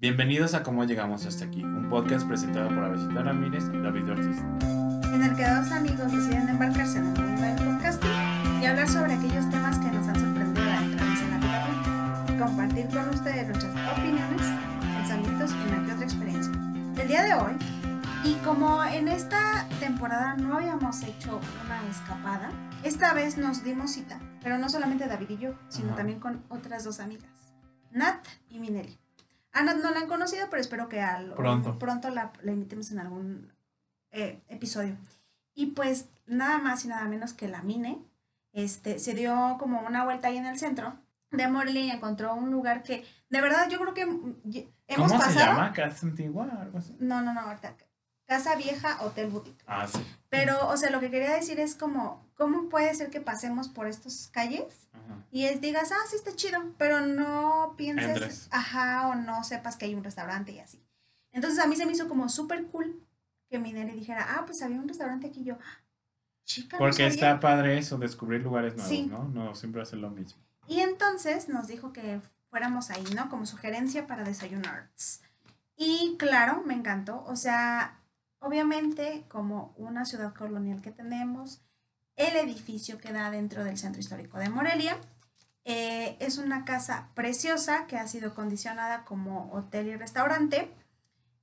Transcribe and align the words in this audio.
Bienvenidos 0.00 0.54
a 0.54 0.62
Cómo 0.62 0.84
Llegamos 0.84 1.26
Hasta 1.26 1.46
Aquí, 1.46 1.62
un 1.64 1.88
podcast 1.90 2.26
presentado 2.26 2.68
por 2.68 2.84
Avesita 2.84 3.22
Ramírez 3.22 3.64
y 3.72 3.78
David 3.78 4.10
Ortiz. 4.10 4.36
en 5.12 5.22
el 5.24 5.34
que 5.34 5.44
dos 5.48 5.72
amigos 5.72 6.12
deciden 6.12 6.48
embarcarse 6.48 6.98
en 6.98 7.06
el 7.06 7.20
mundo 7.20 7.42
del 7.42 7.56
podcasting 7.56 8.62
y 8.62 8.66
hablar 8.66 8.88
sobre 8.88 9.14
aquellos 9.14 9.50
temas 9.50 9.76
que 9.78 9.90
nos 9.90 10.06
han 10.06 10.14
sorprendido 10.20 10.70
a 10.70 10.84
entrarnos 10.84 11.20
en 11.20 11.30
la 11.30 11.38
vida 11.38 12.24
y 12.28 12.38
compartir 12.38 12.86
con 12.88 13.08
ustedes 13.08 13.46
nuestras 13.48 13.98
opiniones, 13.98 14.42
pensamientos 14.98 15.50
y 15.50 15.68
una 15.68 15.86
que 15.86 15.92
otra 15.92 16.04
experiencia. 16.04 16.52
El 17.02 17.08
día 17.08 17.22
de 17.24 17.34
hoy, 17.34 17.52
y 18.24 18.34
como 18.44 18.84
en 18.84 19.08
esta 19.08 19.66
temporada 19.80 20.36
no 20.36 20.54
habíamos 20.58 21.02
hecho 21.02 21.40
una 21.64 21.82
escapada, 21.90 22.50
esta 22.84 23.14
vez 23.14 23.36
nos 23.36 23.64
dimos 23.64 23.90
cita, 23.92 24.20
pero 24.44 24.58
no 24.58 24.68
solamente 24.68 25.08
David 25.08 25.30
y 25.30 25.38
yo, 25.38 25.54
sino 25.68 25.88
Ajá. 25.88 25.96
también 25.96 26.20
con 26.20 26.44
otras 26.50 26.84
dos 26.84 27.00
amigas, 27.00 27.52
Nat 27.90 28.24
y 28.48 28.60
Minelli. 28.60 28.96
A 29.52 29.62
Nat 29.62 29.76
no 29.78 29.90
la 29.90 30.00
han 30.00 30.08
conocido, 30.08 30.46
pero 30.50 30.60
espero 30.60 30.88
que 30.88 31.00
al, 31.00 31.34
Pronto. 31.34 31.78
pronto 31.78 32.10
la, 32.10 32.32
la 32.42 32.52
invitemos 32.52 32.90
en 32.90 32.98
algún 32.98 33.52
eh, 34.10 34.42
episodio. 34.48 34.96
Y 35.54 35.66
pues 35.66 36.08
nada 36.26 36.58
más 36.58 36.84
y 36.84 36.88
nada 36.88 37.04
menos 37.06 37.32
que 37.32 37.48
la 37.48 37.62
Mine 37.62 37.98
este, 38.52 38.98
se 38.98 39.14
dio 39.14 39.56
como 39.58 39.80
una 39.80 40.04
vuelta 40.04 40.28
ahí 40.28 40.36
en 40.36 40.46
el 40.46 40.58
centro 40.58 40.94
de 41.30 41.48
Morelia 41.48 41.84
y 41.84 41.90
encontró 41.90 42.34
un 42.34 42.50
lugar 42.50 42.82
que 42.82 43.04
de 43.28 43.40
verdad 43.40 43.68
yo 43.68 43.78
creo 43.78 43.94
que 43.94 44.06
mm, 44.06 44.36
hemos 44.86 45.08
¿Cómo 45.12 45.20
pasado. 45.20 45.38
se 45.38 45.46
llama? 45.46 45.72
¿Casa 45.72 46.06
Antigua? 46.06 46.48
Algo 46.60 46.78
así. 46.78 46.96
No, 47.00 47.20
no, 47.22 47.34
no, 47.34 47.40
ahorita. 47.40 47.74
Casa 48.28 48.56
Vieja 48.56 48.98
Hotel 49.02 49.30
Boutique. 49.30 49.64
Ah, 49.66 49.86
sí. 49.88 49.98
Pero, 50.28 50.68
o 50.68 50.76
sea, 50.76 50.90
lo 50.90 51.00
que 51.00 51.10
quería 51.10 51.32
decir 51.32 51.58
es 51.58 51.74
como, 51.74 52.22
¿cómo 52.36 52.68
puede 52.68 52.94
ser 52.94 53.08
que 53.08 53.22
pasemos 53.22 53.68
por 53.68 53.88
estas 53.88 54.28
calles 54.32 54.86
Ajá. 54.92 55.24
y 55.30 55.46
es, 55.46 55.62
digas, 55.62 55.90
ah, 55.92 56.06
sí 56.10 56.16
está 56.16 56.36
chido, 56.36 56.60
pero 56.76 57.00
no 57.00 57.74
pienses, 57.78 58.08
Entres. 58.10 58.48
ajá, 58.50 59.08
o 59.08 59.14
no 59.14 59.42
sepas 59.44 59.76
que 59.78 59.86
hay 59.86 59.94
un 59.94 60.04
restaurante 60.04 60.52
y 60.52 60.58
así. 60.58 60.84
Entonces 61.32 61.58
a 61.58 61.66
mí 61.66 61.74
se 61.76 61.86
me 61.86 61.92
hizo 61.92 62.06
como 62.06 62.28
súper 62.28 62.66
cool 62.66 63.02
que 63.48 63.58
Minelli 63.58 63.92
dijera, 63.92 64.26
ah, 64.36 64.44
pues 64.44 64.60
había 64.60 64.78
un 64.78 64.88
restaurante 64.88 65.28
aquí 65.28 65.40
y 65.40 65.44
yo, 65.44 65.54
"Ah, 65.58 65.80
chica, 66.44 66.76
Porque 66.76 66.92
sabía". 66.96 67.08
está 67.08 67.40
padre 67.40 67.78
eso, 67.78 67.96
descubrir 67.96 68.42
lugares 68.42 68.74
nuevos, 68.74 68.90
Sí. 68.90 69.06
¿no? 69.06 69.24
No 69.24 69.54
siempre 69.54 69.80
hacer 69.80 70.00
lo 70.00 70.10
mismo. 70.10 70.38
Y 70.66 70.80
entonces 70.80 71.48
nos 71.48 71.66
dijo 71.66 71.94
que 71.94 72.20
fuéramos 72.50 72.90
ahí, 72.90 73.04
¿no? 73.16 73.30
Como 73.30 73.46
sugerencia 73.46 74.06
para 74.06 74.22
desayunar. 74.24 74.90
Y 75.76 76.16
claro, 76.18 76.62
me 76.66 76.74
encantó. 76.74 77.24
O 77.26 77.36
sea, 77.36 77.97
obviamente, 78.40 79.24
como 79.28 79.72
una 79.76 80.04
ciudad 80.04 80.34
colonial 80.34 80.80
que 80.82 80.90
tenemos, 80.92 81.62
el 82.16 82.36
edificio 82.36 82.98
que 82.98 83.12
da 83.12 83.30
dentro 83.30 83.64
del 83.64 83.78
centro 83.78 84.00
histórico 84.00 84.38
de 84.38 84.48
Morelia. 84.50 84.98
eh, 85.70 86.16
es 86.20 86.38
una 86.38 86.64
casa 86.64 87.10
preciosa 87.14 87.86
que 87.86 87.98
ha 87.98 88.06
sido 88.08 88.34
condicionada 88.34 89.04
como 89.04 89.52
hotel 89.52 89.88
y 89.88 89.96
restaurante. 89.96 90.70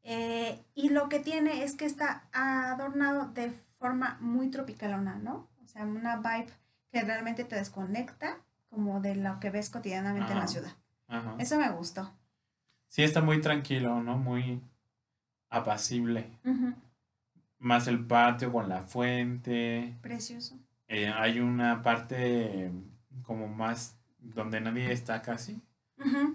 eh, 0.04 0.64
y 0.76 0.90
lo 0.90 1.10
que 1.10 1.20
tiene 1.20 1.64
es 1.64 1.76
que 1.76 1.86
está 1.86 2.24
adornado 2.32 3.28
de 3.34 3.52
forma 3.80 4.18
muy 4.22 4.50
tropicalona, 4.50 5.16
¿no? 5.16 5.48
O 5.64 5.68
sea, 5.68 5.84
una 5.84 6.18
vibe 6.18 6.48
que 6.92 7.02
realmente 7.02 7.44
te 7.44 7.56
desconecta 7.56 8.38
como 8.70 9.00
de 9.02 9.16
lo 9.16 9.40
que 9.40 9.50
ves 9.52 9.70
cotidianamente 9.70 10.32
en 10.34 10.40
la 10.40 10.48
ciudad. 10.48 10.72
Ajá. 11.08 11.36
Eso 11.40 11.58
me 11.58 11.70
gustó. 11.72 12.12
Sí, 12.88 13.04
está 13.04 13.22
muy 13.22 13.42
tranquilo, 13.42 14.02
¿no? 14.02 14.18
Muy 14.18 14.62
apacible. 15.50 16.30
Ujú, 16.46 16.74
Más 17.66 17.88
el 17.88 18.06
patio 18.06 18.52
con 18.52 18.70
la 18.70 18.84
fuente. 18.84 19.98
Precioso. 20.04 20.56
Eh, 20.88 21.08
hay 21.08 21.40
una 21.40 21.82
parte 21.82 22.72
como 23.24 23.48
más 23.48 23.98
donde 24.20 24.62
nadie 24.62 24.92
está 24.92 25.24
casi, 25.24 25.60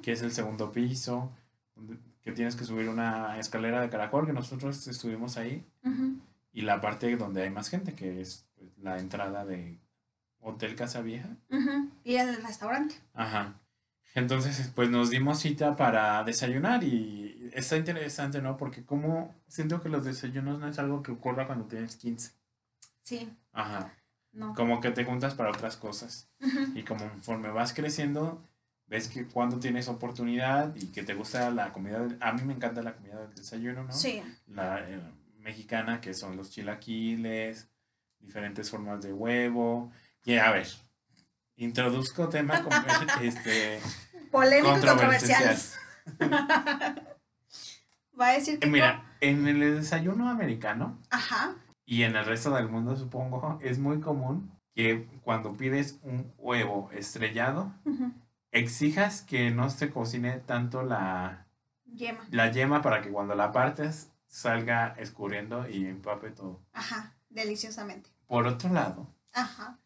que 0.02 0.10
es 0.10 0.22
el 0.22 0.32
segundo 0.32 0.72
piso, 0.72 1.32
donde- 1.76 1.98
que 2.20 2.32
tienes 2.32 2.56
que 2.56 2.64
subir 2.64 2.88
una 2.88 3.38
escalera 3.38 3.80
de 3.80 3.88
caracol, 3.90 4.26
que 4.26 4.32
nosotros 4.32 4.88
estuvimos 4.88 5.36
ahí, 5.36 5.64
y 6.52 6.62
la 6.62 6.80
parte 6.80 7.16
donde 7.16 7.42
hay 7.44 7.50
más 7.50 7.68
gente, 7.68 7.94
que 7.94 8.20
es 8.20 8.44
la 8.76 8.98
entrada 8.98 9.44
de 9.46 9.78
Hotel 10.40 10.74
Casa 10.74 11.00
Vieja. 11.00 11.28
Y 12.02 12.16
el 12.16 12.42
restaurante. 12.42 12.96
Ajá. 13.14 13.54
Entonces, 14.15 14.72
pues 14.75 14.91
nos 14.91 15.10
dimos 15.10 15.38
cita 15.41 15.76
para 15.76 16.22
desayunar 16.25 16.82
y 16.82 17.50
está 17.53 17.76
interesante, 17.76 18.43
¿no? 18.43 18.56
Porque 18.56 18.84
como 18.84 19.34
siento 19.47 19.81
que 19.81 19.88
los 19.88 20.04
desayunos 20.04 20.59
no 20.59 20.69
es 20.69 20.78
algo 20.78 21.03
que 21.03 21.12
ocurra 21.12 21.47
cuando 21.47 21.66
tienes 21.66 21.97
15. 21.97 22.32
Sí, 23.03 23.32
Ajá. 23.53 23.94
no. 24.32 24.54
Como 24.54 24.81
que 24.81 24.91
te 24.91 25.04
juntas 25.04 25.34
para 25.34 25.50
otras 25.50 25.76
cosas. 25.76 26.28
Y 26.75 26.82
como 26.82 27.09
conforme 27.09 27.50
vas 27.50 27.72
creciendo, 27.72 28.43
ves 28.87 29.09
que 29.09 29.26
cuando 29.26 29.59
tienes 29.60 29.88
oportunidad 29.88 30.75
y 30.75 30.87
que 30.87 31.03
te 31.03 31.15
gusta 31.15 31.50
la 31.50 31.72
comida, 31.72 32.06
a 32.20 32.32
mí 32.32 32.43
me 32.43 32.54
encanta 32.54 32.82
la 32.82 32.94
comida 32.94 33.20
del 33.20 33.34
desayuno, 33.34 33.84
¿no? 33.84 33.93
Sí. 33.93 34.22
La 34.49 34.81
eh, 34.88 35.00
mexicana, 35.38 36.00
que 36.00 36.15
son 36.15 36.37
los 36.37 36.50
chilaquiles, 36.50 37.69
diferentes 38.19 38.69
formas 38.70 39.03
de 39.03 39.12
huevo. 39.12 39.93
Y 40.25 40.34
a 40.37 40.50
ver, 40.50 40.66
introduzco 41.60 42.28
tema 42.28 42.62
como, 42.62 42.76
este, 43.22 43.81
Polémicos 44.31 44.81
controversiales. 44.81 45.78
Va 48.21 48.28
a 48.28 48.32
decir 48.32 48.59
que. 48.59 48.66
mira, 48.66 49.15
en 49.21 49.47
el 49.47 49.60
desayuno 49.76 50.28
americano 50.28 50.99
Ajá. 51.10 51.54
y 51.87 52.03
en 52.03 52.16
el 52.16 52.25
resto 52.25 52.50
del 52.50 52.69
mundo, 52.69 52.97
supongo, 52.97 53.59
es 53.62 53.78
muy 53.78 54.00
común 54.00 54.50
que 54.75 55.06
cuando 55.22 55.53
pides 55.54 55.99
un 56.03 56.32
huevo 56.38 56.91
estrellado, 56.93 57.72
exijas 58.53 59.22
que 59.22 59.50
no 59.50 59.70
se 59.70 59.91
cocine 59.91 60.38
tanto 60.38 60.82
la, 60.82 61.47
Yema. 61.94 62.26
la 62.31 62.50
yema 62.50 62.82
para 62.82 63.03
que 63.03 63.10
cuando 63.10 63.34
la 63.34 63.53
partes 63.53 64.10
salga 64.26 64.94
escurriendo 64.99 65.69
y 65.69 65.87
empape 65.87 66.31
todo. 66.31 66.60
Ajá. 66.72 67.15
Deliciosamente. 67.31 68.10
Por 68.26 68.47
otro 68.47 68.70
lado, 68.70 69.06
Ajá. 69.32 69.78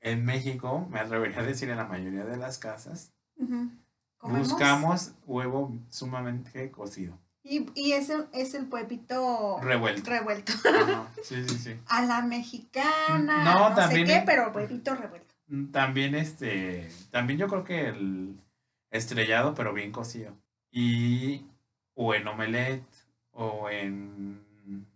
En 0.00 0.24
México, 0.24 0.86
me 0.90 1.00
atrevería 1.00 1.40
a 1.40 1.44
decir 1.44 1.70
en 1.70 1.76
la 1.76 1.86
mayoría 1.86 2.24
de 2.24 2.36
las 2.36 2.58
casas, 2.58 3.12
buscamos 4.20 5.12
huevo 5.26 5.76
sumamente 5.88 6.70
cocido, 6.70 7.18
Y, 7.42 7.66
y 7.74 7.92
ese 7.92 8.26
es 8.32 8.54
el 8.54 8.68
huevito 8.70 9.58
revuelto. 9.62 10.52
Sí, 11.22 11.42
sí, 11.48 11.58
sí. 11.58 11.74
A 11.86 12.02
la 12.02 12.22
mexicana. 12.22 13.44
No, 13.44 13.70
No, 13.70 13.74
también 13.74 14.06
sé 14.06 14.14
qué, 14.14 14.22
pero 14.24 14.50
huevito 14.52 14.94
revuelto. 14.94 15.34
También 15.72 16.14
este, 16.14 16.88
también 17.10 17.38
yo 17.38 17.48
creo 17.48 17.64
que 17.64 17.88
el 17.88 18.38
estrellado, 18.90 19.54
pero 19.54 19.72
bien 19.72 19.92
cocido. 19.92 20.36
Y 20.70 21.46
o 21.94 22.14
en 22.14 22.28
omelette 22.28 22.84
o 23.32 23.70
en 23.70 24.86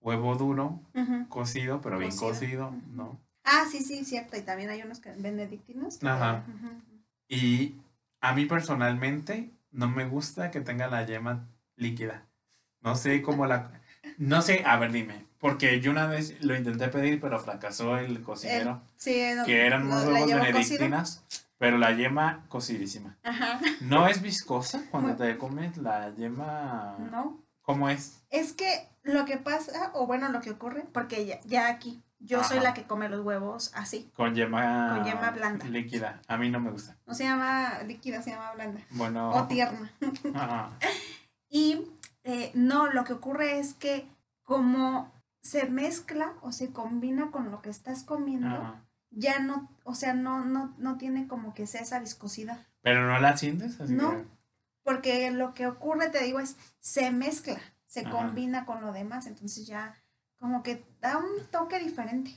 huevo 0.00 0.34
duro, 0.36 0.80
cocido, 1.28 1.80
pero 1.80 1.98
bien 1.98 2.16
Cocido. 2.16 2.72
¿no? 2.92 3.18
Ah, 3.44 3.64
sí, 3.70 3.80
sí, 3.82 4.04
cierto. 4.04 4.36
Y 4.36 4.42
también 4.42 4.70
hay 4.70 4.82
unos 4.82 5.00
benedictinos. 5.18 5.98
que- 5.98 6.08
Ajá. 6.08 6.44
Y 7.28 7.76
a 8.20 8.34
mí 8.34 8.46
personalmente 8.46 9.50
no 9.72 9.88
me 9.88 10.04
gusta 10.06 10.50
que 10.50 10.60
tenga 10.60 10.88
la 10.88 11.04
yema 11.06 11.46
líquida. 11.76 12.26
No 12.80 12.96
sé 12.96 13.22
cómo 13.22 13.46
la... 13.46 13.70
No 14.18 14.42
sé, 14.42 14.62
a 14.66 14.76
ver, 14.78 14.92
dime. 14.92 15.26
Porque 15.38 15.80
yo 15.80 15.90
una 15.90 16.06
vez 16.06 16.42
lo 16.44 16.54
intenté 16.56 16.88
pedir, 16.88 17.20
pero 17.20 17.38
fracasó 17.40 17.96
el 17.96 18.22
cocinero. 18.22 18.82
Sí, 18.96 19.22
no, 19.36 19.44
que 19.44 19.66
eran 19.66 19.86
unos 19.86 20.04
huevos 20.04 20.30
benedictinas, 20.34 21.24
pero 21.56 21.78
la 21.78 21.92
yema 21.92 22.44
cocidísima. 22.48 23.16
Ajá. 23.22 23.58
¿No 23.80 24.06
es 24.06 24.20
viscosa 24.20 24.82
cuando 24.90 25.16
te 25.16 25.38
comes 25.38 25.76
la 25.78 26.14
yema? 26.14 26.96
No. 27.10 27.40
¿Cómo 27.62 27.88
es? 27.88 28.22
Es 28.30 28.52
que 28.52 28.88
lo 29.02 29.24
que 29.24 29.36
pasa, 29.38 29.90
o 29.94 30.06
bueno, 30.06 30.30
lo 30.30 30.40
que 30.40 30.50
ocurre, 30.50 30.84
porque 30.92 31.24
ya, 31.24 31.40
ya 31.44 31.68
aquí, 31.68 32.02
yo 32.20 32.44
soy 32.44 32.60
la 32.60 32.74
que 32.74 32.84
come 32.84 33.08
los 33.08 33.24
huevos 33.24 33.72
así. 33.74 34.10
Con 34.14 34.34
yema, 34.34 34.94
Con 34.96 35.04
yema 35.04 35.30
blanda. 35.30 35.64
líquida. 35.66 36.20
A 36.28 36.36
mí 36.36 36.50
no 36.50 36.60
me 36.60 36.70
gusta. 36.70 36.96
No 37.06 37.14
se 37.14 37.24
llama 37.24 37.78
líquida, 37.86 38.22
se 38.22 38.30
llama 38.30 38.52
blanda. 38.52 38.80
Bueno. 38.90 39.30
O 39.30 39.46
tierna. 39.46 39.90
ajá, 40.34 40.70
Y 41.48 41.90
eh, 42.22 42.52
no, 42.54 42.86
lo 42.92 43.02
que 43.04 43.14
ocurre 43.14 43.58
es 43.58 43.74
que 43.74 44.06
como 44.44 45.12
se 45.42 45.68
mezcla 45.68 46.34
o 46.42 46.52
se 46.52 46.70
combina 46.72 47.30
con 47.30 47.50
lo 47.50 47.62
que 47.62 47.70
estás 47.70 48.04
comiendo, 48.04 48.48
ajá. 48.48 48.84
ya 49.10 49.40
no, 49.40 49.68
o 49.84 49.94
sea, 49.94 50.12
no, 50.14 50.44
no, 50.44 50.74
no 50.78 50.96
tiene 50.98 51.26
como 51.26 51.54
que 51.54 51.66
sea 51.66 51.80
esa 51.80 51.98
viscosidad. 51.98 52.66
Pero 52.82 53.06
no 53.06 53.18
la 53.18 53.36
sientes 53.36 53.80
así. 53.80 53.94
No. 53.94 54.10
que- 54.10 54.26
Porque 54.84 55.30
lo 55.30 55.54
que 55.54 55.66
ocurre, 55.66 56.08
te 56.10 56.22
digo, 56.22 56.40
es 56.40 56.56
se 56.78 57.10
mezcla, 57.10 57.58
se 57.86 58.00
Ajá. 58.00 58.10
combina 58.10 58.64
con 58.66 58.80
lo 58.82 58.92
demás, 58.92 59.26
entonces 59.26 59.66
ya 59.66 59.94
como 60.40 60.62
que 60.64 60.84
da 61.00 61.18
un 61.18 61.46
toque 61.52 61.78
diferente. 61.78 62.32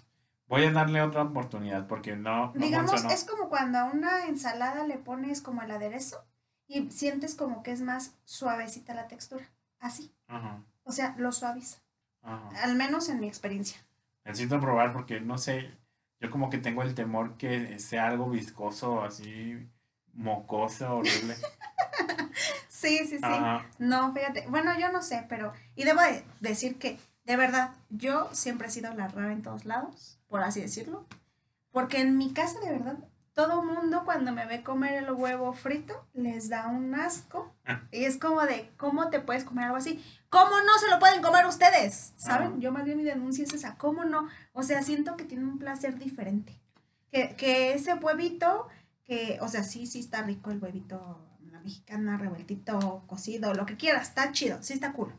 Voy 0.48 0.66
a 0.66 0.72
darle 0.72 1.02
otra 1.02 1.24
oportunidad 1.24 1.88
porque 1.88 2.16
no, 2.16 2.48
no 2.54 2.54
Digamos, 2.54 2.92
funcionó. 2.92 3.14
es 3.16 3.24
como 3.24 3.50
cuando 3.50 3.80
a 3.80 3.86
una 3.86 4.28
ensalada 4.28 4.86
le 4.86 4.98
pones 5.00 5.42
como 5.42 5.64
el 5.64 5.72
aderezo 5.72 6.24
y 6.68 6.92
sientes 6.92 7.34
como 7.34 7.64
que 7.64 7.72
es 7.72 7.82
más 7.82 8.16
suavecita 8.26 8.94
la 8.94 9.08
textura. 9.08 9.46
Así. 9.80 10.14
Ajá, 10.28 10.62
O 10.84 10.92
sea, 10.92 11.16
lo 11.18 11.32
suaviza. 11.32 11.80
ajá. 12.22 12.50
Al 12.64 12.76
menos 12.76 13.10
en 13.10 13.20
mi 13.20 13.28
experiencia. 13.28 13.80
Necesito 14.26 14.60
probar 14.60 14.94
porque 14.94 15.20
no 15.22 15.38
sé. 15.40 15.72
Yo 16.20 16.30
como 16.30 16.50
que 16.50 16.58
tengo 16.58 16.84
el 16.84 16.94
temor 16.94 17.36
que 17.38 17.80
sea 17.80 18.08
algo 18.08 18.30
viscoso, 18.30 19.02
así 19.02 19.68
mocoso, 20.14 20.98
horrible. 20.98 21.36
Sí, 22.68 22.98
sí, 23.08 23.18
sí. 23.18 23.20
Ajá. 23.24 23.66
No, 23.80 24.14
fíjate. 24.14 24.46
Bueno, 24.50 24.78
yo 24.78 24.92
no 24.92 25.02
sé, 25.02 25.26
pero. 25.30 25.54
Y 25.76 25.86
debo 25.86 26.02
de 26.02 26.26
decir 26.42 26.78
que, 26.78 27.00
de 27.26 27.38
verdad, 27.38 27.72
yo 27.90 28.30
siempre 28.34 28.68
he 28.68 28.72
sido 28.72 28.94
la 28.94 29.08
rara 29.08 29.32
en 29.32 29.42
todos 29.42 29.66
lados, 29.66 30.20
por 30.28 30.42
así 30.42 30.62
decirlo. 30.62 31.06
Porque 31.72 32.02
en 32.02 32.18
mi 32.18 32.34
casa, 32.34 32.60
de 32.60 32.72
verdad, 32.72 32.98
todo 33.34 33.64
mundo 33.64 34.04
cuando 34.06 34.32
me 34.32 34.46
ve 34.46 34.62
comer 34.62 35.04
el 35.04 35.12
huevo 35.12 35.54
frito 35.54 36.06
les 36.14 36.50
da 36.50 36.68
un 36.68 36.94
asco. 36.94 37.52
Ah. 37.66 37.82
Y 37.92 38.06
es 38.06 38.18
como 38.18 38.42
de, 38.42 38.70
¿cómo 38.78 39.10
te 39.10 39.20
puedes 39.20 39.44
comer 39.44 39.66
algo 39.66 39.78
así? 39.78 40.04
¿Cómo 40.30 40.52
no 40.52 40.78
se 40.80 40.90
lo 40.90 41.00
pueden 41.00 41.22
comer 41.22 41.46
ustedes? 41.46 42.14
¿Saben? 42.18 42.48
Ajá. 42.48 42.60
Yo 42.60 42.72
más 42.72 42.84
bien 42.84 42.98
mi 42.98 43.04
denuncia 43.04 43.44
es 43.44 43.54
esa, 43.54 43.76
¿cómo 43.78 44.06
no? 44.06 44.28
O 44.52 44.64
sea, 44.64 44.84
siento 44.84 45.18
que 45.18 45.24
tiene 45.24 45.46
un 45.46 45.58
placer 45.58 45.98
diferente. 45.98 46.60
Que, 47.12 47.36
que 47.36 47.74
ese 47.74 47.94
huevito, 47.96 48.68
que, 49.04 49.40
o 49.42 49.48
sea, 49.48 49.64
sí, 49.64 49.88
sí 49.88 50.00
está 50.00 50.24
rico 50.24 50.52
el 50.52 50.62
huevito, 50.62 51.20
la 51.52 51.60
mexicana, 51.62 52.18
revueltito, 52.18 53.04
cocido, 53.08 53.54
lo 53.54 53.66
que 53.66 53.78
quieras, 53.78 54.10
está 54.10 54.32
chido, 54.32 54.62
sí 54.62 54.74
está 54.74 54.94
cool. 54.94 55.14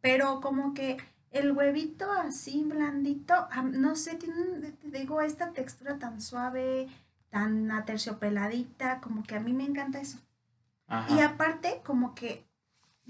Pero 0.00 0.40
como 0.42 0.74
que 0.74 0.98
el 1.34 1.50
huevito 1.50 2.10
así 2.12 2.62
blandito, 2.62 3.34
no 3.72 3.96
sé, 3.96 4.14
tiene, 4.14 4.70
te 4.70 4.98
digo, 4.98 5.20
esta 5.20 5.50
textura 5.50 5.98
tan 5.98 6.20
suave, 6.20 6.88
tan 7.28 7.72
aterciopeladita, 7.72 9.00
como 9.00 9.24
que 9.24 9.34
a 9.34 9.40
mí 9.40 9.52
me 9.52 9.64
encanta 9.64 10.00
eso. 10.00 10.18
Ajá. 10.86 11.12
Y 11.12 11.20
aparte, 11.20 11.82
como 11.84 12.14
que, 12.14 12.46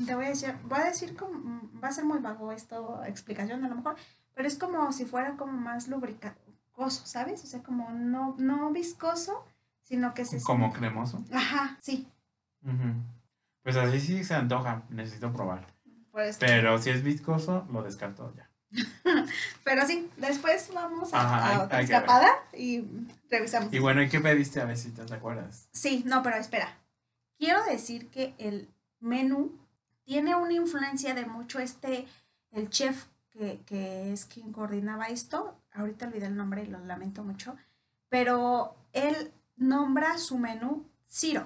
te 0.06 0.14
voy 0.14 0.24
a 0.24 0.28
decir, 0.30 0.56
voy 0.64 0.80
a 0.80 0.86
decir 0.86 1.14
como, 1.14 1.34
mm, 1.34 1.80
va 1.84 1.88
a 1.88 1.92
ser 1.92 2.06
muy 2.06 2.18
vago 2.20 2.50
esto, 2.50 3.04
explicación 3.04 3.62
a 3.62 3.68
lo 3.68 3.74
mejor, 3.74 3.96
pero 4.32 4.48
es 4.48 4.56
como 4.56 4.90
si 4.92 5.04
fuera 5.04 5.36
como 5.36 5.52
más 5.52 5.88
lubricoso, 5.88 7.04
¿sabes? 7.04 7.44
O 7.44 7.46
sea, 7.46 7.62
como 7.62 7.90
no, 7.90 8.36
no 8.38 8.70
viscoso, 8.70 9.44
sino 9.82 10.14
que 10.14 10.24
se... 10.24 10.42
Como 10.42 10.72
cremoso. 10.72 11.22
Ajá, 11.30 11.76
sí. 11.82 12.08
Pues 13.62 13.76
así 13.76 14.00
sí 14.00 14.24
se 14.24 14.34
antoja, 14.34 14.84
necesito 14.88 15.30
probar. 15.30 15.73
Pues, 16.14 16.36
Pero 16.38 16.78
si 16.78 16.90
es 16.90 17.02
viscoso, 17.02 17.66
lo 17.72 17.82
descarto 17.82 18.32
ya. 18.36 18.48
pero 19.64 19.84
sí, 19.84 20.08
después 20.16 20.70
vamos 20.72 21.12
a, 21.12 21.20
Ajá, 21.20 21.56
a 21.56 21.64
otra 21.64 21.78
hay 21.78 21.84
escapada 21.86 22.28
y 22.52 22.84
revisamos. 23.28 23.74
Y 23.74 23.80
bueno, 23.80 24.00
¿y 24.00 24.08
qué 24.08 24.20
pediste? 24.20 24.60
A 24.60 24.64
ver 24.64 24.78
si 24.78 24.92
te 24.92 25.12
acuerdas. 25.12 25.68
Sí, 25.72 26.04
no, 26.06 26.22
pero 26.22 26.36
espera. 26.36 26.68
Quiero 27.36 27.64
decir 27.64 28.10
que 28.10 28.32
el 28.38 28.68
menú 29.00 29.58
tiene 30.04 30.36
una 30.36 30.52
influencia 30.52 31.14
de 31.14 31.26
mucho 31.26 31.58
este, 31.58 32.06
el 32.52 32.70
chef 32.70 33.06
que, 33.30 33.58
que 33.66 34.12
es 34.12 34.24
quien 34.24 34.52
coordinaba 34.52 35.06
esto, 35.06 35.60
ahorita 35.72 36.06
olvidé 36.06 36.26
el 36.26 36.36
nombre 36.36 36.62
y 36.62 36.68
lo 36.68 36.78
lamento 36.78 37.24
mucho, 37.24 37.56
pero 38.08 38.76
él 38.92 39.32
nombra 39.56 40.16
su 40.18 40.38
menú 40.38 40.86
Ciro, 41.10 41.44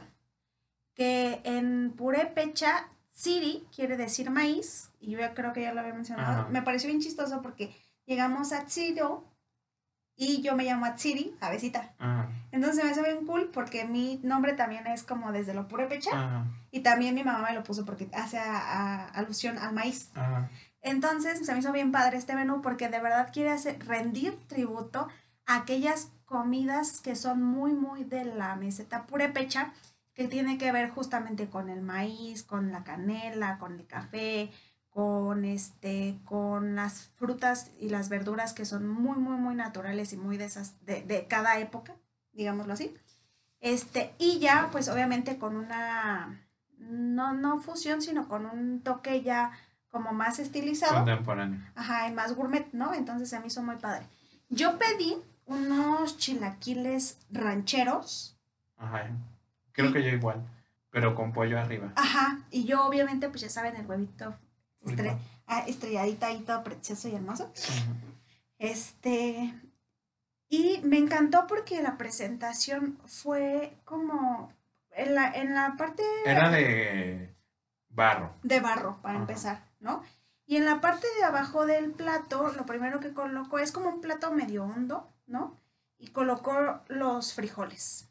que 0.93 1.41
en 1.45 1.91
purépecha, 1.97 2.91
Siri 3.23 3.67
quiere 3.75 3.97
decir 3.97 4.31
maíz, 4.31 4.91
y 5.01 5.11
yo 5.11 5.19
ya 5.19 5.35
creo 5.35 5.53
que 5.53 5.63
ya 5.63 5.73
lo 5.75 5.81
había 5.81 5.93
mencionado. 5.93 6.43
Ajá. 6.43 6.49
Me 6.51 6.63
pareció 6.63 6.87
bien 6.89 7.01
chistoso 7.01 7.43
porque 7.43 7.75
llegamos 8.07 8.53
a 8.53 8.69
Ciro 8.69 9.25
y 10.15 10.41
yo 10.41 10.55
me 10.55 10.63
llamo 10.63 10.87
Atsiri, 10.87 11.35
Avesita. 11.41 11.97
Ajá. 11.99 12.29
Entonces 12.53 12.85
me 12.85 12.91
hace 12.93 13.03
bien 13.03 13.27
cool 13.27 13.51
porque 13.53 13.85
mi 13.87 14.21
nombre 14.23 14.53
también 14.53 14.87
es 14.87 15.03
como 15.03 15.33
desde 15.33 15.53
lo 15.53 15.67
purépecha 15.67 16.11
Ajá. 16.13 16.45
y 16.71 16.81
también 16.81 17.17
mi 17.17 17.25
mamá 17.25 17.43
me 17.49 17.55
lo 17.57 17.65
puso 17.65 17.85
porque 17.85 18.09
hace 18.15 18.39
a- 18.39 18.57
a- 18.57 19.09
alusión 19.09 19.59
al 19.59 19.75
maíz. 19.75 20.13
Entonces 20.81 21.45
se 21.45 21.53
me 21.53 21.59
hizo 21.59 21.73
bien 21.73 21.91
padre 21.91 22.19
este 22.19 22.37
menú 22.37 22.63
porque 22.63 22.89
de 22.89 23.01
verdad 23.01 23.31
quiere 23.33 23.51
hacer, 23.51 23.85
rendir 23.85 24.39
tributo 24.47 25.09
a 25.45 25.57
aquellas 25.57 26.13
comidas 26.25 27.01
que 27.01 27.17
son 27.17 27.43
muy, 27.43 27.73
muy 27.75 28.05
de 28.05 28.25
la 28.27 28.55
meseta 28.55 29.07
purépecha, 29.09 29.73
que 30.19 30.27
tiene 30.27 30.59
que 30.59 30.73
ver 30.73 30.91
justamente 30.91 31.49
con 31.49 31.69
el 31.69 31.81
maíz, 31.81 32.43
con 32.43 32.73
la 32.73 32.83
canela, 32.83 33.57
con 33.59 33.79
el 33.79 33.87
café, 33.87 34.51
con 34.91 35.45
este, 35.45 36.19
con 36.25 36.75
las 36.75 37.11
frutas 37.15 37.71
y 37.79 37.89
las 37.89 38.09
verduras 38.09 38.53
que 38.53 38.65
son 38.65 38.89
muy, 38.89 39.17
muy, 39.17 39.37
muy 39.37 39.55
naturales 39.55 40.13
y 40.13 40.17
muy 40.17 40.37
de 40.37 40.47
esas, 40.47 40.85
de, 40.85 41.03
de 41.03 41.29
cada 41.29 41.61
época, 41.61 41.95
digámoslo 42.33 42.73
así. 42.73 42.93
Este, 43.61 44.13
y 44.19 44.41
ya, 44.41 44.71
pues 44.73 44.89
obviamente 44.89 45.39
con 45.39 45.55
una, 45.55 46.45
no, 46.79 47.33
no 47.33 47.61
fusión, 47.61 48.03
sino 48.03 48.27
con 48.27 48.45
un 48.45 48.81
toque 48.81 49.23
ya 49.23 49.53
como 49.89 50.13
más 50.13 50.41
estilizado. 50.41 50.97
Contemporáneo. 50.97 51.61
Ajá, 51.77 52.09
y 52.09 52.13
más 52.13 52.35
gourmet, 52.35 52.67
¿no? 52.73 52.93
Entonces 52.93 53.31
se 53.31 53.39
me 53.39 53.47
hizo 53.47 53.63
muy 53.63 53.77
padre. 53.77 54.05
Yo 54.49 54.79
pedí 54.79 55.17
unos 55.47 56.19
chilaquiles 56.19 57.21
rancheros. 57.31 58.37
Ajá. 58.77 59.13
Creo 59.83 59.93
que 59.93 60.03
yo 60.03 60.11
igual. 60.11 60.47
Pero 60.91 61.15
con 61.15 61.33
pollo 61.33 61.59
arriba. 61.61 61.93
Ajá, 61.97 62.41
y 62.51 62.65
yo 62.65 62.85
obviamente, 62.87 63.29
pues 63.29 63.43
ya 63.43 63.51
saben, 63.51 63.77
el 63.77 63.87
huevito 63.87 64.35
estre- 64.83 65.19
ah, 65.47 65.65
estrelladito 65.67 66.25
ahí, 66.27 66.41
todo 66.41 66.65
precioso 66.65 67.09
y 67.09 67.15
hermoso. 67.15 67.53
Ajá. 67.55 67.93
Este, 68.59 69.55
y 70.49 70.81
me 70.83 70.99
encantó 70.99 71.47
porque 71.47 71.83
la 71.83 71.97
presentación 71.99 72.99
fue 73.07 73.77
como 73.85 74.53
en 74.93 75.15
la, 75.15 75.31
en 75.33 75.55
la 75.55 75.75
parte 75.77 76.03
Era 76.25 76.51
de 76.51 77.35
barro. 77.91 78.35
de 78.43 78.61
barro, 78.61 78.99
para 79.03 79.15
Ajá. 79.15 79.21
empezar, 79.23 79.65
¿no? 79.81 80.03
Y 80.47 80.57
en 80.57 80.65
la 80.65 80.81
parte 80.81 81.07
de 81.19 81.25
abajo 81.25 81.67
del 81.67 81.91
plato, 81.93 82.51
lo 82.57 82.65
primero 82.65 82.99
que 83.01 83.13
colocó 83.13 83.59
es 83.59 83.71
como 83.71 83.91
un 83.91 84.01
plato 84.01 84.33
medio 84.33 84.65
hondo, 84.65 85.07
¿no? 85.27 85.55
Y 85.99 86.09
colocó 86.09 86.81
los 86.89 87.35
frijoles. 87.35 88.08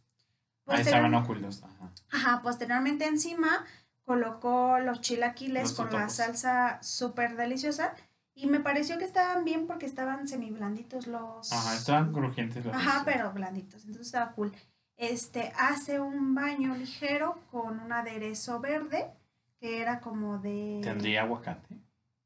Ahí 0.68 0.82
estaban 0.82 1.14
ocultos. 1.16 1.64
Ajá. 1.64 1.92
Ajá, 2.12 2.42
posteriormente 2.42 3.06
encima 3.06 3.66
colocó 4.04 4.80
los 4.80 5.02
chilaquiles 5.02 5.64
Los 5.64 5.74
con 5.74 5.94
la 5.94 6.10
salsa 6.10 6.82
súper 6.82 7.36
deliciosa. 7.36 7.94
Y 8.34 8.46
me 8.46 8.60
pareció 8.60 8.98
que 9.00 9.04
estaban 9.04 9.44
bien 9.44 9.66
porque 9.66 9.86
estaban 9.88 10.28
semi 10.28 10.52
blanditos 10.52 11.08
los... 11.08 11.52
Ajá, 11.52 11.76
estaban 11.76 12.14
crujientes 12.14 12.64
los 12.64 12.76
Ajá, 12.76 13.02
pero 13.04 13.32
blanditos. 13.34 13.82
Entonces 13.82 14.06
estaba 14.06 14.32
cool. 14.34 14.54
Este, 14.96 15.52
hace 15.58 16.00
un 16.00 16.36
baño 16.36 16.76
ligero 16.76 17.40
con 17.52 17.80
un 17.80 17.92
aderezo 17.92 18.60
verde 18.60 19.12
que 19.60 19.82
era 19.82 20.00
como 20.00 20.38
de... 20.38 20.82
¿Tendría 20.84 21.24
aguacate? 21.24 21.78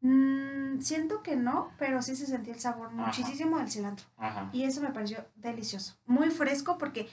Mm, 0.02 0.82
siento 0.82 1.22
que 1.24 1.36
no, 1.36 1.72
pero 1.78 2.02
sí 2.02 2.16
se 2.16 2.26
sentía 2.26 2.54
el 2.54 2.60
sabor 2.60 2.88
Ajá. 2.88 3.06
muchísimo 3.06 3.58
del 3.58 3.72
cilantro. 3.72 4.06
Ajá. 4.18 4.50
Y 4.52 4.64
eso 4.64 4.82
me 4.82 4.92
pareció 4.92 5.26
delicioso. 5.36 5.96
Muy 6.06 6.30
fresco 6.30 6.78
porque, 6.78 7.08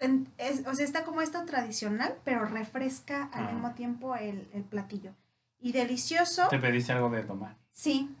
en- 0.00 0.28
es- 0.38 0.66
o 0.66 0.74
sea, 0.74 0.84
está 0.84 1.04
como 1.04 1.20
esto 1.22 1.44
tradicional, 1.44 2.16
pero 2.24 2.44
refresca 2.44 3.24
al 3.32 3.52
mismo 3.54 3.72
tiempo 3.72 4.14
el, 4.16 4.48
el 4.52 4.62
platillo. 4.64 5.12
Y 5.60 5.72
delicioso, 5.72 6.46
¿Te 6.48 6.58
pediste 6.58 6.92
algo 6.92 7.10
de 7.10 7.22
tomar? 7.22 7.56
sí. 7.72 8.14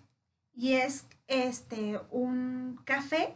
Y 0.54 0.72
es 0.74 1.06
este 1.28 2.00
un 2.10 2.80
café 2.84 3.32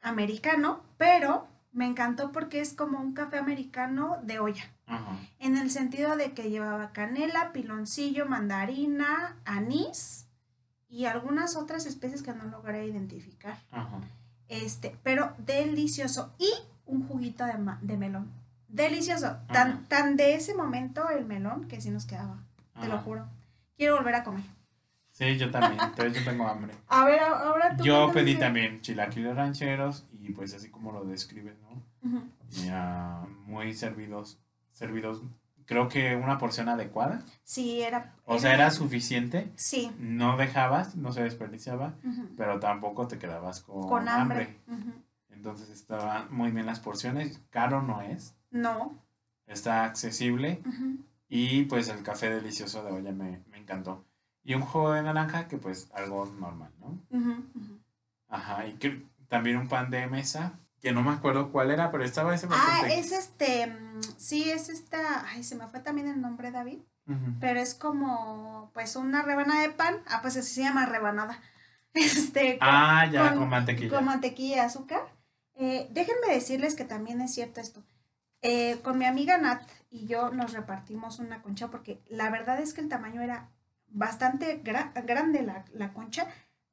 americano, 0.00 0.82
pero 0.96 1.46
me 1.72 1.86
encantó 1.86 2.32
porque 2.32 2.60
es 2.60 2.74
como 2.74 2.98
un 3.00 3.14
café 3.14 3.38
americano 3.38 4.18
de 4.24 4.40
olla. 4.40 4.64
Ajá. 4.86 5.16
En 5.38 5.56
el 5.56 5.70
sentido 5.70 6.16
de 6.16 6.32
que 6.32 6.50
llevaba 6.50 6.92
canela, 6.92 7.52
piloncillo, 7.52 8.26
mandarina, 8.26 9.36
anís 9.44 10.26
y 10.88 11.06
algunas 11.06 11.56
otras 11.56 11.86
especies 11.86 12.22
que 12.22 12.34
no 12.34 12.44
logré 12.46 12.86
identificar. 12.86 13.56
Ajá. 13.70 14.00
Este, 14.48 14.96
pero 15.02 15.32
delicioso. 15.38 16.32
Y 16.38 16.50
un 16.86 17.06
juguito 17.08 17.44
de, 17.44 17.54
de 17.82 17.96
melón. 17.96 18.30
Delicioso. 18.68 19.36
Tan, 19.52 19.68
Ajá. 19.72 19.80
tan 19.88 20.16
de 20.16 20.34
ese 20.34 20.54
momento 20.54 21.08
el 21.10 21.24
melón 21.26 21.68
que 21.68 21.80
sí 21.80 21.90
nos 21.90 22.06
quedaba. 22.06 22.38
Te 22.80 22.88
lo 22.88 22.98
juro. 22.98 23.26
Quiero 23.76 23.96
volver 23.96 24.14
a 24.14 24.24
comer. 24.24 24.44
Sí, 25.10 25.36
yo 25.36 25.50
también. 25.50 25.78
Entonces 25.80 26.14
yo 26.24 26.30
tengo 26.30 26.48
hambre. 26.48 26.72
A 26.88 27.04
ver, 27.04 27.20
ahora 27.20 27.76
tú. 27.76 27.84
Yo 27.84 28.10
pedí 28.12 28.34
qué- 28.34 28.40
también 28.40 28.80
chilaquiles 28.80 29.36
rancheros 29.36 30.06
y 30.12 30.32
pues 30.32 30.54
así 30.54 30.70
como 30.70 30.90
lo 30.92 31.04
describes, 31.04 31.54
¿no? 31.60 31.82
Ya, 32.64 33.22
muy 33.46 33.74
servidos, 33.74 34.38
servidos, 34.72 35.22
creo 35.66 35.88
que 35.88 36.16
una 36.16 36.38
porción 36.38 36.68
adecuada. 36.68 37.20
Sí, 37.44 37.82
era. 37.82 38.14
O 38.24 38.38
sea, 38.38 38.54
era 38.54 38.70
suficiente. 38.70 39.52
Sí. 39.54 39.90
No 39.98 40.36
dejabas, 40.36 40.96
no 40.96 41.12
se 41.12 41.22
desperdiciaba, 41.22 41.94
pero 42.36 42.58
tampoco 42.58 43.06
te 43.06 43.18
quedabas 43.18 43.60
con, 43.60 43.86
Con 43.88 44.08
hambre. 44.08 44.58
Ujú. 44.66 44.92
Entonces 45.32 45.70
estaban 45.70 46.32
muy 46.32 46.50
bien 46.50 46.66
las 46.66 46.80
porciones. 46.80 47.40
Caro 47.50 47.82
no 47.82 48.00
es, 48.02 48.34
No. 48.50 48.96
está 49.46 49.84
accesible 49.84 50.62
Ujú. 50.66 50.98
y 51.28 51.64
pues 51.64 51.88
el 51.88 52.02
café 52.02 52.30
delicioso 52.30 52.82
de 52.84 52.92
olla 52.92 53.12
me, 53.12 53.42
me 53.50 53.58
encantó. 53.58 54.04
Y 54.44 54.54
un 54.54 54.62
jugo 54.62 54.92
de 54.92 55.02
naranja 55.02 55.48
que 55.48 55.56
pues 55.58 55.90
algo 55.94 56.26
normal, 56.26 56.70
¿no? 56.80 56.98
Ujú, 57.10 57.30
ujú. 57.54 57.78
Ajá, 58.28 58.66
y 58.66 58.74
que, 58.74 59.06
también 59.28 59.56
un 59.56 59.68
pan 59.68 59.90
de 59.90 60.06
mesa, 60.08 60.58
que 60.80 60.92
no 60.92 61.02
me 61.02 61.10
acuerdo 61.10 61.52
cuál 61.52 61.70
era, 61.70 61.90
pero 61.90 62.04
estaba 62.04 62.34
ese 62.34 62.46
Ah, 62.46 62.50
bastante. 62.50 62.98
es 62.98 63.12
este. 63.12 63.66
mm, 63.68 64.00
Sí, 64.16 64.50
es 64.50 64.68
esta. 64.68 65.26
Ay, 65.28 65.44
se 65.44 65.54
me 65.54 65.66
fue 65.68 65.80
también 65.80 66.08
el 66.08 66.20
nombre, 66.20 66.50
David. 66.50 66.78
Ujú. 67.04 67.32
pero 67.40 67.58
es 67.58 67.74
como 67.74 68.70
pues 68.74 68.94
una 68.94 69.22
rebanada 69.22 69.60
de 69.62 69.70
pan. 69.70 69.96
Ah, 70.06 70.20
pues 70.22 70.36
así 70.36 70.54
se 70.54 70.62
llama 70.62 70.86
rebanada. 70.86 71.38
Este, 71.94 72.58
con, 72.58 72.68
Ah, 72.70 73.06
ya, 73.10 73.28
con, 73.30 73.38
con- 73.40 73.48
mantequilla. 73.50 73.90
con 73.90 74.04
mantequilla 74.06 74.56
y 74.56 74.60
azúcar. 74.60 75.02
Eh, 75.62 75.86
déjenme 75.92 76.26
decirles 76.34 76.74
que 76.74 76.84
también 76.84 77.20
es 77.20 77.32
cierto 77.34 77.60
esto. 77.60 77.82
Eh, 78.42 78.80
con 78.82 78.98
mi 78.98 79.04
amiga 79.04 79.38
Nat 79.38 79.62
y 79.90 80.06
yo 80.06 80.30
nos 80.32 80.52
repartimos 80.52 81.20
una 81.20 81.40
concha 81.42 81.68
porque 81.68 82.00
la 82.08 82.30
verdad 82.30 82.60
es 82.60 82.74
que 82.74 82.80
el 82.80 82.88
tamaño 82.88 83.22
era 83.22 83.48
bastante 83.86 84.60
gra- 84.64 84.90
grande 85.06 85.42
la, 85.42 85.64
la 85.72 85.92
concha, 85.92 86.26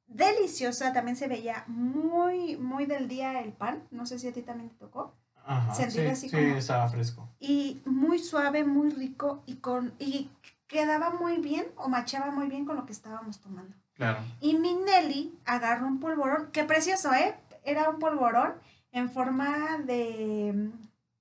deliciosa, 0.08 0.92
también 0.92 1.16
se 1.16 1.28
veía 1.28 1.62
muy, 1.68 2.56
muy 2.56 2.86
del 2.86 3.06
día 3.06 3.40
el 3.40 3.52
pan, 3.52 3.84
no 3.92 4.06
sé 4.06 4.18
si 4.18 4.26
a 4.26 4.32
ti 4.32 4.42
también 4.42 4.70
te 4.70 4.76
tocó, 4.76 5.14
Ajá, 5.44 5.72
Sentir 5.74 6.02
sí, 6.02 6.06
así 6.08 6.28
sí, 6.28 6.36
como- 6.36 6.56
estaba 6.56 6.88
fresco. 6.88 7.28
y 7.38 7.80
muy 7.84 8.18
suave, 8.18 8.64
muy 8.64 8.90
rico 8.90 9.42
y, 9.46 9.56
con, 9.56 9.94
y 10.00 10.28
quedaba 10.66 11.10
muy 11.10 11.36
bien 11.38 11.66
o 11.76 11.88
machaba 11.88 12.30
muy 12.32 12.48
bien 12.48 12.64
con 12.66 12.74
lo 12.76 12.86
que 12.86 12.92
estábamos 12.92 13.40
tomando. 13.40 13.74
Claro. 13.94 14.18
Y 14.40 14.54
mi 14.54 14.74
Nelly 14.74 15.38
agarró 15.44 15.86
un 15.86 16.00
polvorón, 16.00 16.48
qué 16.52 16.64
precioso, 16.64 17.12
¿eh? 17.14 17.34
Era 17.64 17.88
un 17.90 17.98
polvorón 17.98 18.54
en 18.92 19.10
forma 19.10 19.78
de, 19.78 20.70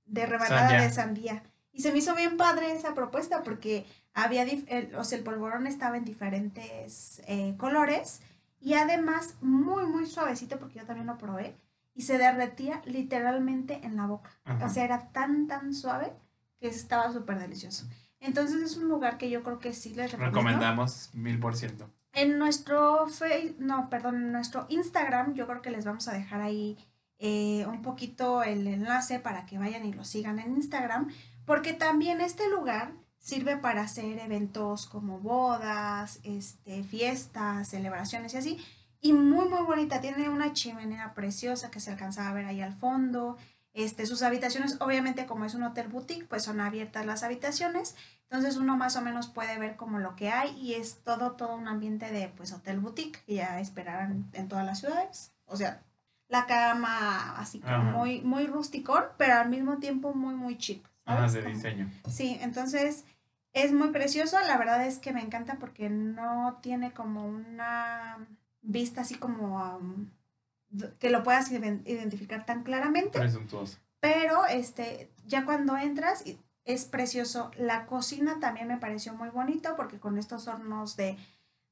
de 0.06 0.26
rebanada 0.26 0.70
Sandía. 0.70 0.82
de 0.82 0.92
sandía. 0.92 1.44
Y 1.72 1.82
se 1.82 1.92
me 1.92 2.00
hizo 2.00 2.16
bien 2.16 2.38
padre 2.38 2.72
esa 2.72 2.94
propuesta 2.94 3.44
porque 3.44 3.86
había, 4.14 4.44
el, 4.44 4.96
o 4.96 5.04
sea, 5.04 5.18
el 5.18 5.24
polvorón 5.24 5.68
estaba 5.68 5.98
en 5.98 6.06
diferentes 6.06 7.22
eh, 7.28 7.56
colores 7.58 8.22
y 8.60 8.74
además 8.74 9.36
muy, 9.42 9.86
muy 9.86 10.06
suavecito 10.06 10.60
porque 10.60 10.80
yo 10.80 10.86
también 10.86 11.08
lo 11.08 11.18
probé 11.18 11.56
y 11.94 12.02
se 12.02 12.18
derretía 12.18 12.82
literalmente 12.86 13.80
en 13.84 13.98
la 13.98 14.08
boca. 14.08 14.32
Ajá. 14.46 14.66
O 14.66 14.70
sea, 14.70 14.84
era 14.84 15.12
tan, 15.12 15.48
tan 15.48 15.74
suave 15.74 16.14
que 16.60 16.68
estaba 16.68 17.12
súper 17.12 17.40
delicioso. 17.40 17.88
Entonces 18.20 18.62
es 18.62 18.78
un 18.78 18.90
lugar 18.90 19.18
que 19.18 19.30
yo 19.30 19.44
creo 19.44 19.60
que 19.60 19.74
sí 19.74 19.94
les 19.94 20.12
recomiendo. 20.12 20.40
Recomendamos 20.40 21.12
mil 21.14 21.40
por 21.40 21.56
ciento. 21.56 21.90
En 22.12 22.38
nuestro 22.38 23.08
Face, 23.08 23.56
no, 23.60 23.90
perdón, 23.90 24.16
en 24.16 24.32
nuestro 24.32 24.66
Instagram, 24.70 25.36
yo 25.36 25.48
creo 25.48 25.62
que 25.62 25.70
les 25.70 25.86
vamos 25.86 26.08
a 26.08 26.14
dejar 26.14 26.42
ahí 26.42 26.78
eh, 27.20 27.66
un 27.68 27.82
poquito 27.82 28.44
el 28.44 28.66
enlace 28.66 29.20
para 29.20 29.46
que 29.46 29.58
vayan 29.58 29.86
y 29.86 29.94
lo 29.94 30.06
sigan 30.06 30.40
en 30.40 30.56
Instagram, 30.56 31.10
porque 31.46 31.74
también 31.74 32.22
este 32.22 32.50
lugar 32.50 32.94
sirve 33.20 33.58
para 33.58 33.82
hacer 33.82 34.20
eventos 34.20 34.88
como 34.88 35.20
bodas, 35.20 36.20
este, 36.24 36.84
fiestas, 36.84 37.68
celebraciones 37.68 38.34
y 38.34 38.38
así. 38.38 38.66
Y 39.02 39.14
muy, 39.14 39.48
muy 39.48 39.64
bonita. 39.64 40.02
Tiene 40.02 40.30
una 40.30 40.54
chimenea 40.54 41.14
preciosa 41.14 41.72
que 41.72 41.80
se 41.80 41.92
alcanzaba 41.92 42.30
a 42.30 42.34
ver 42.34 42.46
ahí 42.46 42.62
al 42.62 42.74
fondo. 42.74 43.38
Este, 43.74 44.06
sus 44.06 44.24
habitaciones, 44.24 44.78
obviamente 44.82 45.26
como 45.26 45.46
es 45.46 45.54
un 45.54 45.64
hotel 45.64 45.88
boutique, 45.88 46.28
pues 46.28 46.44
son 46.44 46.60
abiertas 46.60 47.06
las 47.06 47.24
habitaciones. 47.24 47.96
Entonces 48.30 48.58
uno 48.58 48.78
más 48.78 48.96
o 48.96 49.02
menos 49.02 49.28
puede 49.28 49.58
ver 49.58 49.76
como 49.76 50.00
lo 50.00 50.16
que 50.16 50.30
hay 50.30 50.52
y 50.58 50.76
es 50.76 51.04
todo, 51.04 51.34
todo 51.34 51.56
un 51.56 51.68
ambiente 51.68 52.12
de 52.12 52.30
pues 52.30 52.52
hotel 52.52 52.80
boutique 52.80 53.24
que 53.26 53.36
ya 53.36 53.60
esperarán 53.60 54.30
en 54.34 54.48
todas 54.48 54.66
las 54.66 54.80
ciudades. 54.80 55.32
O 55.46 55.56
sea, 55.56 55.82
la 56.30 56.46
cama 56.46 57.38
así 57.40 57.60
como 57.60 57.84
muy, 57.84 58.22
muy 58.22 58.48
rusticón, 58.48 59.04
pero 59.18 59.34
al 59.36 59.50
mismo 59.50 59.78
tiempo 59.80 60.14
muy, 60.14 60.36
muy 60.36 60.58
chic. 60.58 60.88
¿sabes? 61.06 61.34
de 61.34 61.42
Como- 61.44 61.56
diseño. 61.56 61.92
Sí, 62.08 62.38
entonces 62.42 63.04
es 63.54 63.74
muy 63.74 63.90
precioso. 63.90 64.40
La 64.48 64.58
verdad 64.58 64.86
es 64.86 65.00
que 65.00 65.12
me 65.12 65.22
encanta 65.22 65.56
porque 65.60 65.90
no 65.90 66.60
tiene 66.62 66.92
como 66.94 67.26
una 67.28 68.18
vista 68.62 69.02
así 69.02 69.16
como 69.16 69.58
um, 69.78 70.08
que 71.00 71.10
lo 71.10 71.24
puedas 71.24 71.52
iden- 71.52 71.82
identificar 71.86 72.46
tan 72.46 72.62
claramente. 72.64 73.18
Presuntuoso. 73.20 73.80
Pero 74.00 74.46
este, 74.46 75.10
ya 75.26 75.46
cuando 75.46 75.76
entras 75.78 76.24
es 76.66 76.86
precioso. 76.86 77.50
La 77.58 77.88
cocina 77.88 78.40
también 78.40 78.68
me 78.68 78.78
pareció 78.78 79.16
muy 79.16 79.30
bonito 79.30 79.76
porque 79.76 80.00
con 80.00 80.20
estos 80.20 80.48
hornos 80.48 80.96
de, 80.96 81.18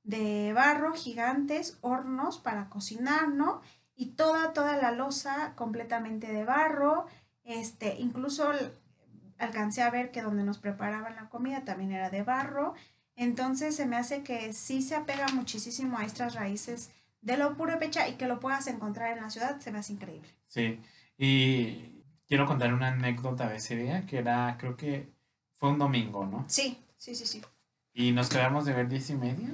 de 0.03 0.51
barro 0.53 0.93
gigantes, 0.93 1.77
hornos 1.81 2.39
para 2.39 2.69
cocinar, 2.69 3.27
¿no? 3.29 3.61
Y 3.97 4.11
toda, 4.11 4.53
toda 4.53 4.77
la 4.77 4.91
losa 4.91 5.53
completamente 5.55 6.31
de 6.31 6.45
barro. 6.45 7.07
Este, 7.43 7.95
incluso 7.99 8.49
alcancé 9.37 9.81
a 9.81 9.89
ver 9.89 10.11
que 10.11 10.21
donde 10.21 10.43
nos 10.43 10.59
preparaban 10.59 11.15
la 11.15 11.29
comida 11.29 11.65
también 11.65 11.91
era 11.91 12.09
de 12.09 12.23
barro. 12.23 12.75
Entonces 13.15 13.75
se 13.75 13.85
me 13.85 13.97
hace 13.97 14.23
que 14.23 14.53
sí 14.53 14.81
se 14.81 14.95
apega 14.95 15.27
muchísimo 15.33 15.97
a 15.97 16.05
estas 16.05 16.35
raíces 16.35 16.91
de 17.21 17.35
lo 17.35 17.57
purépecha 17.57 18.07
y 18.07 18.13
que 18.13 18.27
lo 18.27 18.39
puedas 18.39 18.67
encontrar 18.67 19.17
en 19.17 19.23
la 19.23 19.29
ciudad, 19.29 19.59
se 19.59 19.71
me 19.71 19.79
hace 19.79 19.93
increíble. 19.93 20.29
Sí. 20.47 20.79
Y 21.17 22.03
quiero 22.27 22.45
contar 22.45 22.73
una 22.73 22.89
anécdota 22.89 23.49
de 23.49 23.57
ese 23.57 23.75
día, 23.75 24.05
que 24.05 24.19
era, 24.19 24.55
creo 24.59 24.77
que 24.77 25.11
fue 25.53 25.69
un 25.69 25.79
domingo, 25.79 26.25
¿no? 26.25 26.45
Sí, 26.47 26.79
sí, 26.97 27.15
sí, 27.15 27.25
sí. 27.25 27.41
Y 27.93 28.11
nos 28.11 28.29
quedamos 28.29 28.65
de 28.65 28.73
ver 28.73 28.87
diez 28.87 29.09
y 29.09 29.15
media 29.15 29.49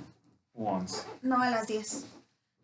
u 0.53 0.67
once. 0.67 1.07
No 1.21 1.41
a 1.41 1.49
las 1.49 1.67
10. 1.67 2.05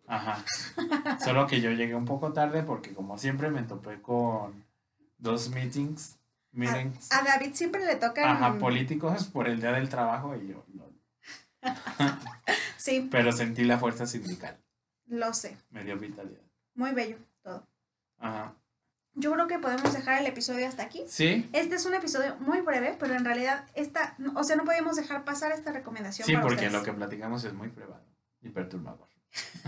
Ajá. 0.10 0.44
Solo 1.24 1.46
que 1.48 1.62
yo 1.62 1.72
llegué 1.72 1.94
un 1.96 2.06
poco 2.06 2.34
tarde 2.34 2.64
porque 2.64 2.94
como 2.94 3.18
siempre 3.18 3.50
me 3.52 3.62
topé 3.64 4.02
con 4.02 4.66
dos 5.20 5.50
meetings, 5.52 6.18
meetings, 6.52 7.12
A 7.12 7.22
David 7.24 7.54
siempre 7.54 7.86
le 7.86 7.96
tocan. 7.96 8.26
ajá, 8.28 8.58
políticos 8.58 9.26
por 9.26 9.48
el 9.48 9.62
día 9.62 9.72
del 9.72 9.88
trabajo 9.88 10.36
y 10.36 10.48
yo, 10.48 10.66
no. 10.74 10.90
Sí, 12.78 13.08
pero 13.12 13.32
sentí 13.34 13.66
la 13.66 13.78
fuerza 13.78 14.08
sindical, 14.08 14.58
lo 15.08 15.34
sé. 15.34 15.58
me 15.70 15.84
dio 15.84 15.98
vitalidad. 15.98 16.42
Muy 16.76 16.92
bello 16.92 17.18
todo. 17.44 17.68
Ajá. 18.18 18.54
Yo 19.16 19.34
creo 19.34 19.48
que 19.48 19.60
podemos 19.60 19.92
dejar 19.94 20.22
el 20.22 20.28
episodio 20.28 20.66
hasta 20.68 20.84
aquí. 20.84 21.04
Sí, 21.08 21.50
Este 21.52 21.76
es 21.76 21.86
un 21.86 21.94
episodio 21.94 22.38
muy 22.40 22.62
breve, 22.62 22.96
pero 22.98 23.16
en 23.16 23.26
realidad 23.26 23.66
esta, 23.76 24.16
o 24.34 24.44
sea, 24.44 24.56
no 24.56 24.64
podemos 24.64 24.96
dejar 24.96 25.26
pasar 25.26 25.52
esta 25.52 25.72
recomendación. 25.74 26.26
sí, 26.26 26.34
para 26.34 26.44
porque 26.44 26.66
ustedes. 26.66 26.74
lo 26.74 26.84
que 26.84 26.94
platicamos 26.94 27.44
es 27.44 27.54
muy 27.54 27.68
privado 27.68 28.02
y 28.42 28.50
perturbador. 28.50 29.08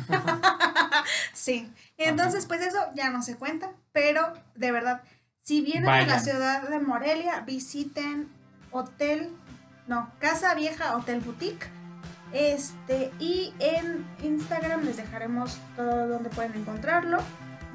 sí. 1.34 1.72
Entonces, 1.98 2.46
pues 2.46 2.62
eso 2.62 2.80
ya 2.96 3.10
no 3.10 3.22
se 3.22 3.36
cuenta, 3.36 3.72
pero 3.92 4.34
de 4.56 4.72
verdad, 4.72 5.02
si 5.44 5.62
vienen 5.62 5.90
a 5.90 6.02
la 6.02 6.06
Vayan. 6.06 6.24
ciudad 6.24 6.70
de 6.70 6.80
Morelia, 6.80 7.42
visiten 7.42 8.30
Hotel, 8.72 9.30
no, 9.88 10.12
Casa 10.20 10.54
Vieja 10.56 10.96
Hotel 10.96 11.20
Boutique. 11.20 11.68
Este, 12.34 13.12
y 13.20 13.54
en 13.60 14.06
Instagram 14.24 14.86
les 14.86 14.98
dejaremos 14.98 15.60
todo 15.76 16.08
donde 16.08 16.30
pueden 16.30 16.56
encontrarlo. 16.56 17.20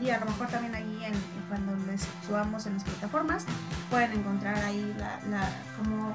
Y 0.00 0.10
a 0.10 0.18
lo 0.18 0.26
mejor 0.26 0.48
también 0.48 0.74
ahí 0.74 1.04
en, 1.04 1.14
cuando 1.48 1.74
les 1.90 2.06
subamos 2.26 2.66
en 2.66 2.74
las 2.74 2.84
plataformas, 2.84 3.46
pueden 3.90 4.12
encontrar 4.12 4.56
ahí 4.56 4.94
la, 4.98 5.18
la, 5.30 5.48
cómo, 5.76 6.14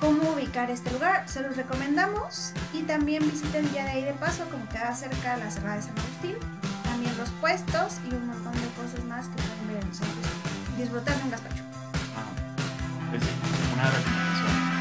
cómo 0.00 0.30
ubicar 0.32 0.70
este 0.70 0.90
lugar. 0.90 1.28
Se 1.28 1.42
los 1.42 1.56
recomendamos 1.56 2.52
y 2.72 2.82
también 2.82 3.22
visiten 3.24 3.70
ya 3.72 3.84
de 3.84 3.90
ahí 3.90 4.04
de 4.04 4.12
paso, 4.12 4.44
como 4.50 4.68
queda 4.68 4.94
cerca 4.94 5.36
de 5.36 5.44
la 5.44 5.50
Cerrada 5.50 5.76
de 5.76 5.82
San 5.82 5.98
Agustín. 5.98 6.36
También 6.84 7.16
los 7.18 7.30
puestos 7.40 7.98
y 8.08 8.14
un 8.14 8.26
montón 8.26 8.52
de 8.52 8.68
cosas 8.76 9.04
más 9.04 9.26
que 9.28 9.36
pueden 9.42 9.68
ver 9.68 9.82
en 9.82 9.88
los. 9.88 9.98
Disfrutar 10.78 11.16
de 11.16 11.22
un 11.24 11.30
gazpacho. 11.30 11.62
Ah, 12.16 13.10
pues 13.10 13.22
es 13.22 13.28
una 13.72 13.90
recomendación. 13.90 14.76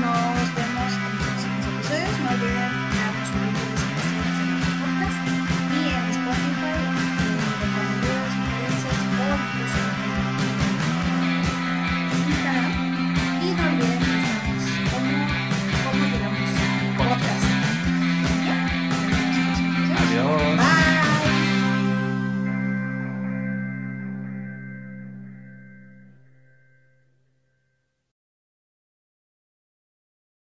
Nos 0.00 0.54
vemos 0.54 0.92
en 0.92 1.02
los 1.02 1.12
próximos 1.22 1.66
episodios. 1.66 2.18
No 2.20 2.30
olviden 2.30 2.85